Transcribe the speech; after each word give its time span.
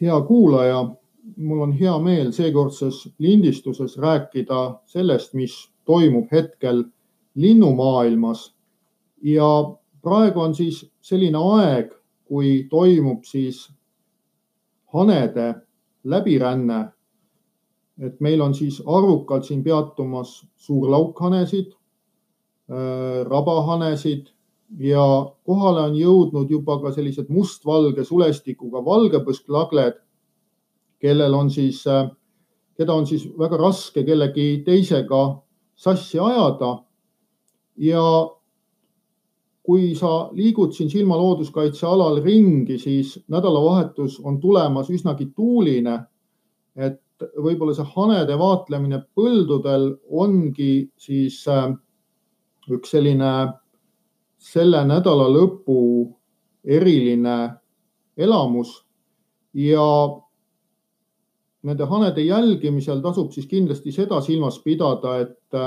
hea 0.00 0.20
kuulaja, 0.20 0.84
mul 1.36 1.60
on 1.60 1.72
hea 1.72 1.98
meel 1.98 2.32
seekordses 2.32 3.08
lindistuses 3.18 3.96
rääkida 3.98 4.80
sellest, 4.86 5.34
mis 5.34 5.70
toimub 5.84 6.32
hetkel 6.32 6.84
linnumaailmas. 7.34 8.56
ja 9.22 9.74
praegu 10.02 10.40
on 10.40 10.54
siis 10.54 10.90
selline 11.00 11.38
aeg, 11.38 11.92
kui 12.24 12.66
toimub 12.70 13.24
siis 13.24 13.72
hanede 14.92 15.54
läbiränne. 16.04 16.88
et 17.98 18.20
meil 18.20 18.40
on 18.40 18.54
siis 18.54 18.82
arvukalt 18.86 19.44
siin 19.44 19.64
peatumas 19.64 20.46
suurlaukhanesid, 20.56 21.72
rabahanesid 23.24 24.26
ja 24.78 25.04
kohale 25.46 25.80
on 25.90 25.96
jõudnud 25.96 26.50
juba 26.50 26.78
ka 26.82 26.92
sellised 26.94 27.28
mustvalge 27.30 28.04
sulestikuga 28.04 28.82
valgepõsklagled, 28.84 30.00
kellel 31.02 31.34
on 31.34 31.50
siis, 31.50 31.84
keda 32.76 32.94
on 32.94 33.06
siis 33.06 33.26
väga 33.38 33.60
raske 33.60 34.04
kellegi 34.04 34.62
teisega 34.66 35.22
sassi 35.76 36.18
ajada. 36.18 36.82
ja 37.76 38.02
kui 39.62 39.94
sa 39.98 40.30
liigud 40.32 40.72
siin 40.72 40.90
Silma 40.90 41.16
looduskaitsealal 41.18 42.22
ringi, 42.24 42.78
siis 42.78 43.18
nädalavahetus 43.28 44.20
on 44.24 44.40
tulemas 44.40 44.90
üsnagi 44.90 45.26
tuuline. 45.34 45.98
et 46.76 47.02
võib-olla 47.40 47.74
see 47.74 47.86
hanede 47.96 48.38
vaatlemine 48.38 49.00
põldudel 49.16 49.94
ongi 50.10 50.90
siis 50.96 51.44
üks 52.70 52.90
selline 52.90 53.30
selle 54.46 54.82
nädala 54.86 55.26
lõpu 55.32 55.80
eriline 56.64 57.36
elamus. 58.16 58.78
Ja 59.56 59.86
nende 61.66 61.88
hanede 61.90 62.22
jälgimisel 62.22 63.00
tasub 63.02 63.32
siis 63.34 63.48
kindlasti 63.50 63.94
seda 63.94 64.20
silmas 64.22 64.60
pidada, 64.62 65.16
et 65.24 65.58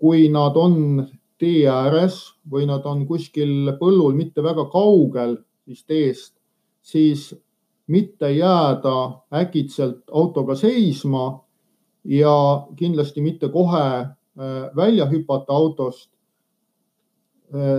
kui 0.00 0.28
nad 0.32 0.56
on 0.56 1.02
tee 1.40 1.66
ääres 1.68 2.20
või 2.48 2.68
nad 2.70 2.86
on 2.88 3.04
kuskil 3.08 3.74
põllul 3.80 4.14
mitte 4.16 4.44
väga 4.44 4.68
kaugel 4.72 5.36
siis 5.66 5.82
teest, 5.84 6.34
siis 6.80 7.28
mitte 7.92 8.30
jääda 8.32 8.96
äkitselt 9.36 10.06
autoga 10.12 10.56
seisma 10.56 11.26
ja 12.04 12.36
kindlasti 12.78 13.20
mitte 13.20 13.50
kohe 13.52 13.88
välja 14.76 15.06
hüpata 15.10 15.52
autost, 15.52 16.08
Äh, 16.15 16.15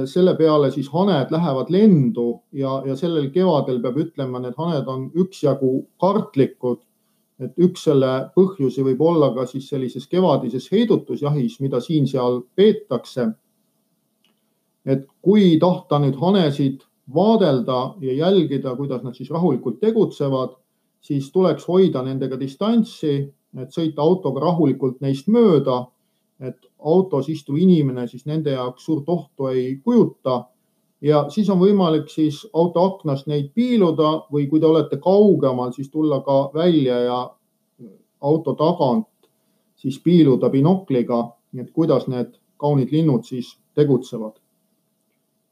selle 0.07 0.35
peale 0.37 0.71
siis 0.71 0.87
haned 0.93 1.31
lähevad 1.31 1.69
lendu 1.69 2.41
ja, 2.55 2.81
ja 2.87 2.95
sellel 2.95 3.29
kevadel 3.31 3.81
peab 3.83 3.97
ütlema, 3.99 4.39
need 4.39 4.55
haned 4.57 4.87
on 4.87 5.09
üksjagu 5.15 5.87
kartlikud. 5.99 6.83
et 7.37 7.53
üks 7.61 7.83
selle 7.85 8.31
põhjusi 8.33 8.81
võib 8.81 9.01
olla 9.05 9.27
ka 9.35 9.43
siis 9.45 9.67
sellises 9.69 10.07
kevadises 10.09 10.71
heidutusjahis, 10.71 11.59
mida 11.59 11.79
siin-seal 11.79 12.41
peetakse. 12.55 13.27
et 14.85 15.05
kui 15.21 15.59
tahta 15.59 15.99
nüüd 15.99 16.15
hanesid 16.15 16.81
vaadelda 17.13 17.95
ja 18.01 18.13
jälgida, 18.13 18.75
kuidas 18.75 19.03
nad 19.03 19.13
siis 19.13 19.29
rahulikult 19.29 19.79
tegutsevad, 19.79 20.55
siis 21.01 21.31
tuleks 21.31 21.67
hoida 21.67 22.01
nendega 22.03 22.39
distantsi, 22.39 23.33
et 23.57 23.69
sõita 23.71 24.01
autoga 24.01 24.41
rahulikult 24.41 25.01
neist 25.01 25.27
mööda 25.27 25.85
et 26.39 26.57
autos 26.79 27.29
istuv 27.29 27.57
inimene 27.57 28.07
siis 28.07 28.25
nende 28.25 28.51
jaoks 28.51 28.85
suurt 28.85 29.09
ohtu 29.09 29.47
ei 29.47 29.75
kujuta. 29.83 30.45
ja 31.01 31.25
siis 31.29 31.49
on 31.49 31.59
võimalik 31.59 32.09
siis 32.09 32.47
auto 32.53 32.83
aknast 32.83 33.27
neid 33.27 33.51
piiluda 33.53 34.11
või 34.33 34.47
kui 34.49 34.59
te 34.59 34.65
olete 34.65 34.97
kaugemal, 34.97 35.71
siis 35.71 35.89
tulla 35.89 36.21
ka 36.25 36.49
välja 36.53 36.99
ja 36.99 37.19
auto 38.21 38.53
tagant 38.53 39.07
siis 39.75 39.99
piiluda 40.01 40.49
binokliga, 40.49 41.19
et 41.57 41.71
kuidas 41.71 42.07
need 42.07 42.33
kaunid 42.57 42.91
linnud 42.91 43.23
siis 43.23 43.57
tegutsevad. 43.75 44.33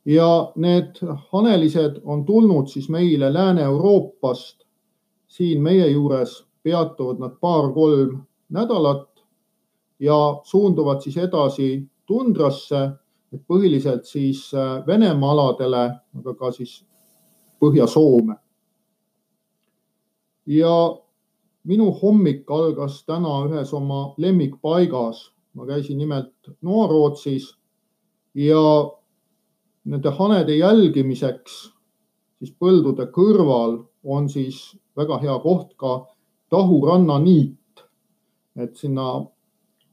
ja 0.05 0.51
need 0.55 1.01
hanelised 1.31 2.01
on 2.03 2.25
tulnud 2.25 2.67
siis 2.67 2.89
meile 2.89 3.33
Lääne-Euroopast. 3.33 4.65
siin 5.27 5.61
meie 5.61 5.87
juures 5.87 6.45
peatuvad 6.63 7.19
nad 7.19 7.37
paar-kolm 7.41 8.21
nädalat 8.49 9.14
ja 9.99 10.17
suunduvad 10.43 11.01
siis 11.01 11.17
edasi 11.17 11.69
tundrasse, 12.05 12.89
põhiliselt 13.47 14.05
siis 14.07 14.47
äh, 14.53 14.85
Venemaa 14.87 15.31
aladele, 15.31 15.85
aga 16.17 16.33
ka 16.39 16.51
siis 16.51 16.85
Põhja-Soome. 17.59 18.35
ja 20.45 20.73
minu 21.63 21.91
hommik 22.01 22.51
algas 22.51 23.03
täna 23.05 23.39
ühes 23.47 23.73
oma 23.73 24.13
lemmikpaigas. 24.17 25.31
ma 25.53 25.65
käisin 25.65 25.97
nimelt 25.97 26.51
Noa-Rootsis 26.61 27.55
ja 28.35 28.91
nende 29.85 30.09
hanede 30.09 30.55
jälgimiseks 30.55 31.75
siis 32.39 32.51
põldude 32.59 33.07
kõrval 33.15 33.79
on 34.03 34.27
siis 34.29 34.75
väga 34.97 35.19
hea 35.23 35.37
koht 35.43 35.73
ka 35.77 36.05
Tahu 36.49 36.85
rannaniit. 36.85 37.57
et 38.55 38.77
sinna 38.77 39.25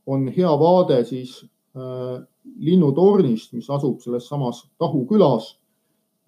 on 0.07 0.29
hea 0.29 0.53
vaade 0.59 1.05
siis 1.05 1.43
äh, 1.77 2.23
linnutornist, 2.59 3.53
mis 3.53 3.71
asub 3.71 4.01
selles 4.01 4.29
samas 4.29 4.65
Tahu 4.79 5.05
külas. 5.07 5.59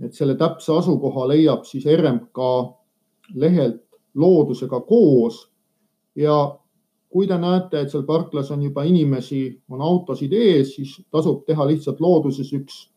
et 0.03 0.15
selle 0.15 0.35
täpse 0.35 0.73
asukoha 0.73 1.29
leiab 1.29 1.65
siis 1.65 1.85
RMK 1.87 2.39
lehelt 3.35 3.83
loodusega 4.15 4.81
koos. 4.81 5.51
ja 6.17 6.59
kui 7.15 7.27
te 7.27 7.37
näete, 7.39 7.81
et 7.81 7.91
seal 7.91 8.03
parklas 8.03 8.51
on 8.51 8.63
juba 8.63 8.83
inimesi, 8.83 9.61
on 9.71 9.83
autosid 9.83 10.33
ees, 10.35 10.75
siis 10.75 10.97
tasub 11.15 11.45
teha 11.47 11.67
lihtsalt 11.67 12.01
looduses 12.03 12.51
üks 12.53 12.89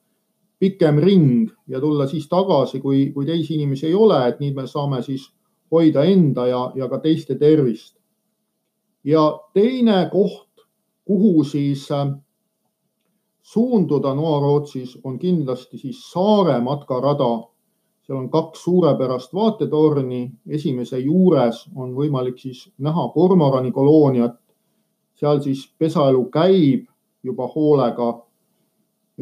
pikem 0.60 0.98
ring 0.98 1.52
ja 1.70 1.80
tulla 1.80 2.08
siis 2.10 2.26
tagasi, 2.30 2.80
kui, 2.82 3.12
kui 3.14 3.26
teisi 3.26 3.54
inimesi 3.56 3.86
ei 3.88 3.94
ole, 3.94 4.18
et 4.28 4.40
nii 4.42 4.56
me 4.58 4.66
saame 4.68 5.04
siis 5.06 5.28
hoida 5.72 6.06
enda 6.10 6.48
ja, 6.50 6.64
ja 6.76 6.90
ka 6.90 6.98
teiste 7.04 7.38
tervist. 7.38 7.94
ja 9.04 9.22
teine 9.54 10.10
koht, 10.12 10.47
kuhu 11.08 11.44
siis 11.44 11.88
äh, 11.92 12.08
suunduda 13.48 14.12
Noa-Rootsis, 14.16 14.98
on 15.04 15.20
kindlasti 15.20 15.78
siis 15.78 16.12
Saare 16.12 16.60
matkarada. 16.62 17.48
seal 18.08 18.18
on 18.18 18.30
kaks 18.30 18.64
suurepärast 18.64 19.34
vaatetorni, 19.36 20.32
esimese 20.48 21.00
juures 21.00 21.66
on 21.76 21.92
võimalik 21.96 22.38
siis 22.40 22.70
näha 22.78 23.08
kormorani 23.14 23.72
kolooniat. 23.72 24.36
seal 25.16 25.40
siis 25.42 25.74
pesaelu 25.80 26.26
käib 26.26 26.86
juba 27.24 27.48
hoolega. 27.56 28.24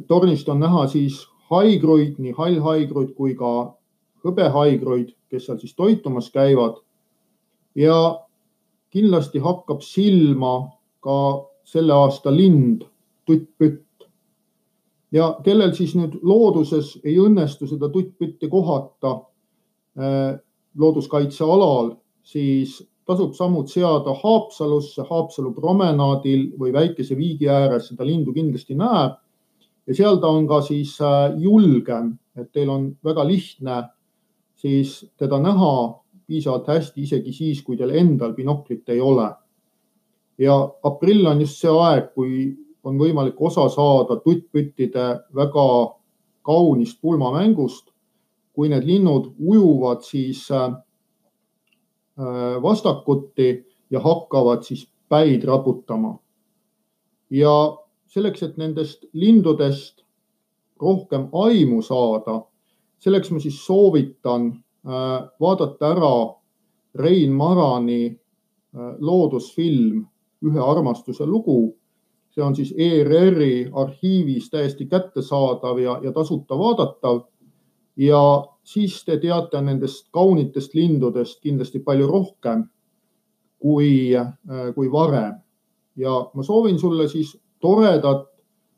tornist 0.07 0.49
on 0.49 0.59
näha 0.59 0.87
siis 0.87 1.27
haigruid, 1.49 2.15
nii 2.17 2.31
hallhaigruid 2.31 3.13
kui 3.13 3.35
ka 3.35 3.73
hõbehaigruid, 4.25 5.13
kes 5.29 5.45
seal 5.45 5.57
siis 5.57 5.75
toitumas 5.75 6.31
käivad. 6.31 6.81
ja 7.75 8.25
kindlasti 8.89 9.39
hakkab 9.39 9.81
silma 9.81 10.71
ka 10.99 11.45
selle 11.65 11.93
aasta 11.93 12.33
lind, 12.33 12.85
tuttpütt. 13.25 13.81
ja 15.11 15.29
kellel 15.43 15.71
siis 15.73 15.93
nüüd 15.95 16.17
looduses 16.27 16.95
ei 17.03 17.15
õnnestu 17.21 17.67
seda 17.69 17.89
tuttpütti 17.89 18.49
kohata 18.51 19.13
äh, 19.97 20.35
looduskaitsealal, 20.77 21.95
siis 22.23 22.81
tasub 23.05 23.33
sammud 23.37 23.69
seada 23.71 24.13
Haapsalusse, 24.21 25.05
Haapsalu 25.09 25.53
promenaadil 25.55 26.49
või 26.59 26.73
väikese 26.73 27.17
viigi 27.17 27.49
ääres, 27.49 27.89
seda 27.89 28.05
lindu 28.05 28.33
kindlasti 28.33 28.75
näeb. 28.75 29.17
ja 29.87 29.95
seal 29.95 30.17
ta 30.17 30.27
on 30.27 30.47
ka 30.47 30.61
siis 30.61 30.97
äh, 31.01 31.33
julgem, 31.37 32.17
et 32.35 32.51
teil 32.51 32.69
on 32.69 32.89
väga 33.03 33.27
lihtne 33.27 33.83
siis 34.55 35.05
teda 35.17 35.39
näha 35.39 36.01
piisavalt 36.27 36.67
hästi, 36.67 37.01
isegi 37.01 37.33
siis, 37.33 37.61
kui 37.63 37.77
teil 37.77 37.93
endal 37.93 38.33
binoklit 38.33 38.89
ei 38.89 39.01
ole 39.01 39.29
ja 40.37 40.55
aprill 40.83 41.27
on 41.27 41.41
just 41.41 41.61
see 41.61 41.71
aeg, 41.71 42.11
kui 42.13 42.55
on 42.85 42.99
võimalik 42.99 43.39
osa 43.41 43.67
saada 43.69 44.19
tuttpüttide 44.21 45.07
väga 45.35 45.67
kaunist 46.45 47.01
pulmamängust. 47.01 47.91
kui 48.55 48.69
need 48.71 48.85
linnud 48.87 49.33
ujuvad 49.35 49.99
siis 50.07 50.45
äh, 50.51 50.71
vastakuti 52.63 53.65
ja 53.91 53.99
hakkavad 53.99 54.63
siis 54.63 54.87
päid 55.09 55.43
raputama. 55.43 56.19
ja 57.29 57.77
selleks, 58.07 58.43
et 58.43 58.57
nendest 58.57 59.05
lindudest 59.13 60.05
rohkem 60.81 61.27
aimu 61.33 61.81
saada, 61.81 62.45
selleks 62.99 63.31
ma 63.31 63.39
siis 63.39 63.59
soovitan 63.65 64.47
äh, 64.51 65.27
vaadata 65.41 65.91
ära 65.91 66.15
Rein 66.95 67.31
Marani 67.31 68.05
äh, 68.07 68.95
loodusfilm 68.99 70.05
Ühe 70.45 70.59
armastuse 70.59 71.25
lugu. 71.25 71.77
see 72.35 72.43
on 72.43 72.55
siis 72.55 72.73
ERR-i 72.77 73.69
arhiivis 73.73 74.49
täiesti 74.49 74.85
kättesaadav 74.85 75.77
ja, 75.79 75.99
ja 76.03 76.11
tasuta 76.11 76.57
vaadatav. 76.57 77.21
ja 77.97 78.45
siis 78.63 79.05
te 79.05 79.17
teate 79.17 79.61
nendest 79.61 80.09
kaunitest 80.11 80.73
lindudest 80.73 81.39
kindlasti 81.41 81.79
palju 81.79 82.07
rohkem 82.07 82.65
kui, 83.59 84.11
kui 84.75 84.91
varem. 84.91 85.33
ja 85.95 86.29
ma 86.33 86.43
soovin 86.43 86.79
sulle 86.79 87.07
siis 87.07 87.37
toredat 87.59 88.27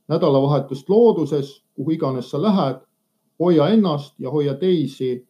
nädalavahetust 0.07 0.89
looduses, 0.89 1.63
kuhu 1.75 1.91
iganes 1.91 2.31
sa 2.31 2.41
lähed. 2.41 2.77
hoia 3.39 3.67
ennast 3.69 4.15
ja 4.19 4.31
hoia 4.31 4.53
teisi 4.53 5.27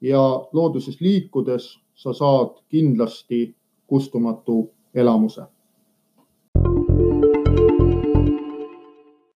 ja 0.00 0.46
looduses 0.52 1.00
liikudes 1.00 1.78
sa 1.94 2.12
saad 2.12 2.58
kindlasti 2.68 3.56
kustumatu 3.86 4.70
elamuse 4.94 5.42